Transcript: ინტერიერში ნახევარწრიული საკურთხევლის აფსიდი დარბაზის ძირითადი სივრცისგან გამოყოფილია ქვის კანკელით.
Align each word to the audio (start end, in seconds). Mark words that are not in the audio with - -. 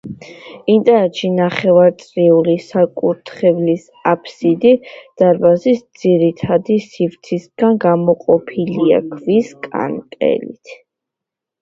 ინტერიერში 0.75 1.27
ნახევარწრიული 1.39 2.55
საკურთხევლის 2.69 3.83
აფსიდი 4.13 4.71
დარბაზის 5.23 5.85
ძირითადი 6.05 6.79
სივრცისგან 6.89 7.79
გამოყოფილია 7.87 9.03
ქვის 9.17 9.53
კანკელით. 9.69 10.75